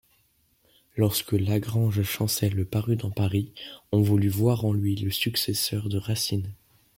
[0.95, 3.53] Lorsque Lagrange-Chancel parut dans Paris,
[3.91, 6.55] on voulut voir en lui le successeur de Racine.